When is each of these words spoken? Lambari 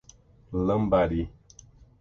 Lambari 0.65 1.21